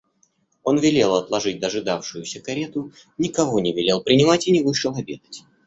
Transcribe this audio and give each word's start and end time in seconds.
Он 0.63 0.79
велел 0.79 1.13
отложить 1.13 1.59
дожидавшуюся 1.59 2.39
карету, 2.41 2.91
никого 3.19 3.59
не 3.59 3.71
велел 3.71 4.01
принимать 4.01 4.47
и 4.47 4.51
не 4.51 4.63
вышел 4.63 4.95
обедать. 4.97 5.43